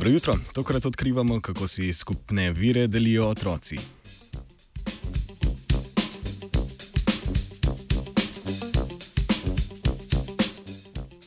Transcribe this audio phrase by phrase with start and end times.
[0.00, 3.78] Dobro jutro, tokrat odkrivamo, kako si skupne vire delijo otroci.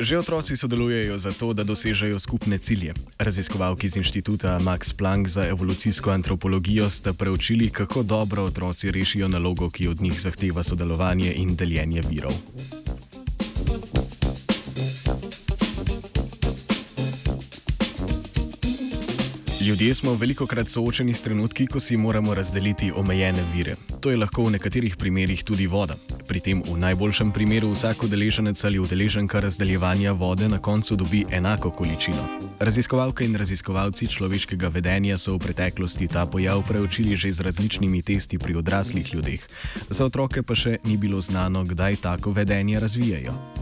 [0.00, 2.94] Že otroci sodelujejo zato, da dosežejo skupne cilje.
[3.18, 9.70] Raziskovalki z inštituta Max Planck za evolucijsko antropologijo sta preučili, kako dobro otroci rešijo nalogo,
[9.70, 12.32] ki od njih zahteva sodelovanje in deljenje virov.
[19.60, 23.74] Ljudje smo veliko krat soočeni s trenutki, ko si moramo razdeliti omejene vire.
[24.00, 25.96] To je lahko v nekaterih primerjih tudi voda.
[26.28, 31.70] Pri tem v najboljšem primeru vsak udeleženec ali udeleženka razdeljevanja vode na koncu dobi enako
[31.70, 32.24] količino.
[32.58, 38.38] Raziskovalke in raziskovalci človeškega vedenja so v preteklosti ta pojav preučili že z različnimi testi
[38.38, 39.44] pri odraslih ljudeh.
[39.90, 43.59] Za otroke pa še ni bilo znano, kdaj tako vedenje razvijajo.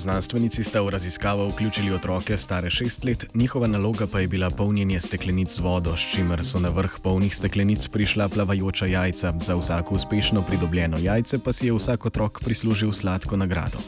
[0.00, 5.00] Znanstvenici sta v raziskavo vključili otroke stare šest let, njihova naloga pa je bila polnjenje
[5.00, 9.34] steklenic z vodo, s čimer so na vrh polnih steklenic prišla plavajoča jajca.
[9.40, 13.78] Za vsako uspešno pridobljeno jajce pa si je vsak otrok prislužil sladko nagrado.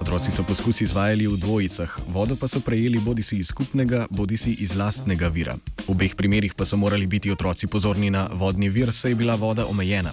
[0.00, 4.36] Otroci so poskus izvajali v dvojicah, vodo pa so prejeli bodi si iz skupnega, bodi
[4.36, 5.54] si iz lastnega vira.
[5.86, 9.34] V obeh primerih pa so morali biti otroci pozorni na vodni vir, saj je bila
[9.34, 10.10] voda omejena.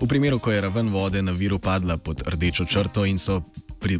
[0.00, 3.42] V primeru, ko je raven vode na viru padla pod rdečo črto in so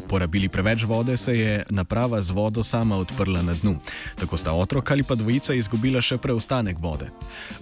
[0.07, 3.77] porabili preveč vode, se je naprava z vodo sama odprla na dnu.
[4.19, 7.09] Tako sta otrok ali pa dvojica izgubila še preostanek vode.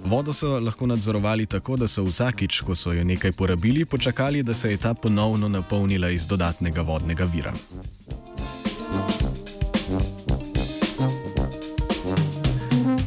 [0.05, 4.53] Vodo so lahko nadzorovali tako, da so vsakič, ko so jo nekaj porabili, počakali, da
[4.53, 7.53] se je ta ponovno napolnila iz dodatnega vodnega vira.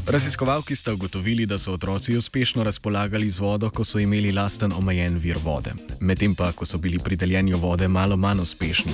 [0.09, 5.19] Raziskovalki sta ugotovili, da so otroci uspešno razpolagali z vodo, ko so imeli lasten omejen
[5.19, 8.93] vir vode, medtem pa, ko so bili pri deljenju vode malo manj uspešni.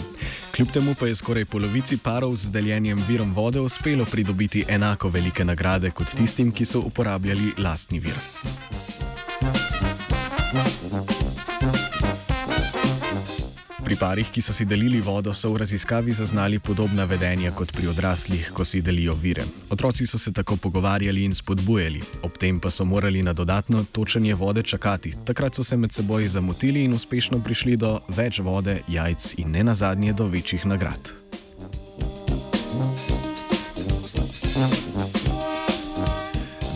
[0.57, 5.45] Kljub temu pa je skoraj polovici parov z deljenjem virom vode uspelo pridobiti enako velike
[5.45, 8.17] nagrade kot tistim, ki so uporabljali lastni vir.
[14.03, 18.51] Parih, ki so si delili vodo, so v raziskavi zaznali podobna vedenja kot pri odraslih,
[18.51, 19.45] ko si delijo vire.
[19.71, 24.35] Otroci so se tako pogovarjali in spodbujali, ob tem pa so morali na dodatno točenje
[24.35, 25.15] vode čakati.
[25.25, 29.65] Takrat so se med seboj zamotili in uspešno prišli do več vode, jajc in ne
[29.71, 31.22] nazadnje do večjih nagrad.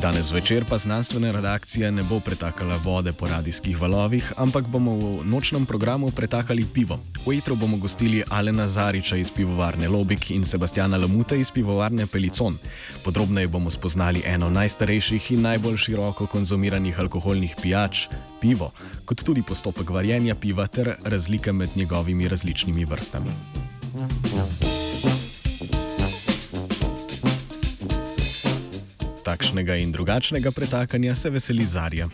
[0.06, 5.24] Danes večer pa znanstvena redakcija ne bo pretakala vode po radijskih valovih, ampak bomo v
[5.26, 7.00] nočnem programu pretakali pivo.
[7.26, 12.58] V etru bomo gostili Alena Zariča iz pivovarne Lobik in Sebastiana Lamuta iz pivovarne Pelicon.
[13.04, 18.06] Podrobneje bomo spoznali eno najstarejših in najbolj široko konzumiranih alkoholnih pijač-
[18.42, 18.70] pivo,
[19.04, 23.30] kot tudi postopek varjenja piva ter razlike med njegovimi različnimi vrstami.
[23.96, 24.66] Thank
[29.36, 32.08] takšnega in drugačnega pretakanja se veseli Zarja.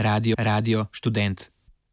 [0.00, 1.52] Radio, radio, študent.